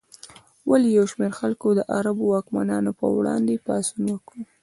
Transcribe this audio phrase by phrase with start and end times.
[0.69, 4.35] ولې یو شمېر خلکو د عربو واکمنانو پر وړاندې پاڅون وکړ؟